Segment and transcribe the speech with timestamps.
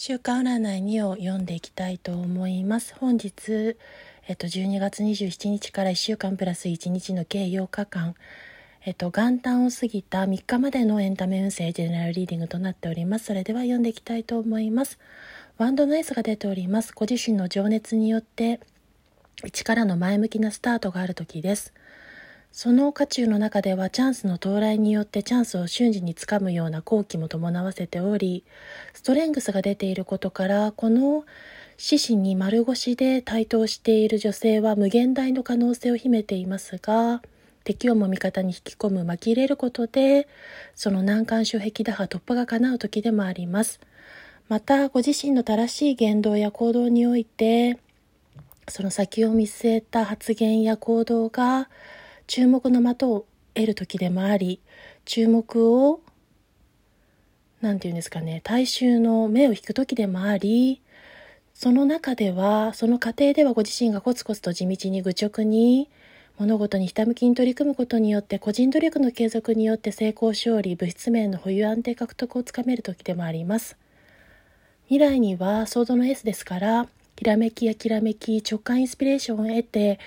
[0.00, 2.94] 週刊占い2を読んでいきたいと思います。
[3.00, 3.76] 本日、
[4.28, 8.14] えっと、12月27日から1週間プラス1日の計8日間、
[8.84, 13.24] えっと、元旦を過ぎた3日までのエンタメ運勢ジェネラルリーディングとなっております。
[13.24, 15.00] それでは読んでいきたいと思います。
[15.56, 16.92] ワンドのエースが出ております。
[16.94, 18.60] ご自身の情熱によって、
[19.44, 21.72] 一からの前向きなスタートがある時です。
[22.52, 28.44] その渦中の中ではチャンスの到来によってチャンスを瞬時につかむような好機も伴わせており、
[28.94, 31.24] ストレングスが出ていることから、この
[31.76, 37.22] 獅子に丸腰で対等している女性は無限大の可能性を秘めていますが、
[37.62, 40.26] 敵をも味方に引き込む巻き入れることで、
[40.74, 43.78] その難関障壁打破突破が叶う時でもあります。
[44.48, 47.78] また、ご自身の正しい言動や行動において、
[48.66, 51.68] その先を見据えた発言や行動が
[52.28, 54.60] 注目の的を得る時でもあり
[55.06, 56.00] 注目を
[57.62, 60.82] 何て言うんですかね大衆の目を引く時でもあり
[61.54, 65.88] その中ではその過程ではご自身がコツコツと地道に愚直に
[66.38, 73.76] 物事にひたむきに取り組むことによって個人努力の継続によって成功勝利物質面の保有安定獲得をつかめる時でもあります。
[74.84, 76.86] 未来にはソードのエースですから
[77.18, 79.98] きらめきやきらめき、直感インスピレーションを得て、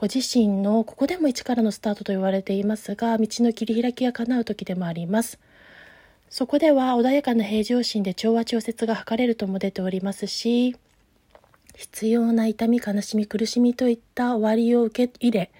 [0.00, 5.40] ご自身のここでも一からのスタートと言われていますが、道の切り開きが叶う時でもあります。
[6.30, 10.76] そこでは穏やかな平常心で調和調節が図れるとも出ておりますし、
[11.74, 15.50] 必要な痛み、悲しみ、苦しみといった終わりを受け入れ、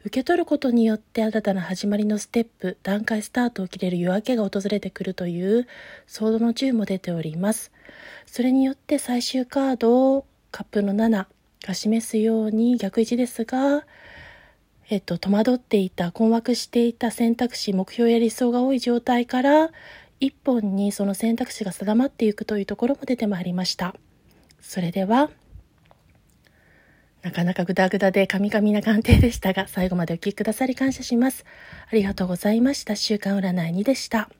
[0.00, 5.66] 受け取ることによって新たな始まりのステップ、段階スタートを切れる夜明けが訪れてくるという
[6.06, 7.72] ソードの10も出ております。
[8.26, 11.24] それによって最終カードをカップの7
[11.66, 13.84] が示すように逆位置ですが、
[14.88, 19.70] えっと、戸惑っていた、困惑していた選択肢、目標や理想が多い状態から、
[20.20, 23.96] 一本にその選択肢が定まっていくというところも出てまいりました。
[24.60, 25.30] それでは、
[27.22, 31.44] なかなかグダグダでカミカミな鑑定でしたが、最後までお聴きくださり感謝します。
[31.90, 32.94] ありがとうございました。
[32.94, 34.30] 週刊占い2でした。